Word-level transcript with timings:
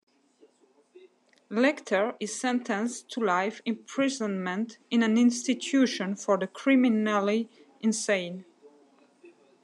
Lecter 1.51 2.15
is 2.19 2.33
sentenced 2.33 3.07
to 3.11 3.19
life 3.19 3.61
imprisonment 3.65 4.79
in 4.89 5.03
an 5.03 5.15
institution 5.15 6.15
for 6.15 6.39
the 6.39 6.47
criminally 6.47 7.47
insane. 7.81 8.43